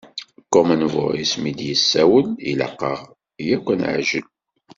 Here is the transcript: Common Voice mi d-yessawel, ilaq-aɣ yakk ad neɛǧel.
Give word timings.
Common 0.53 0.83
Voice 0.95 1.33
mi 1.41 1.51
d-yessawel, 1.57 2.27
ilaq-aɣ 2.49 2.99
yakk 3.47 3.65
ad 3.73 3.77
neɛǧel. 3.79 4.25